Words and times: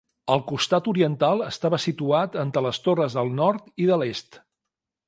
El 0.35 0.39
costat 0.51 0.89
oriental 0.91 1.43
estava 1.49 1.81
situat 1.85 2.39
entre 2.45 2.65
les 2.69 2.83
torres 2.89 3.21
del 3.21 3.33
nord 3.43 3.71
i 3.87 3.93
de 3.93 4.01
l'est. 4.05 4.43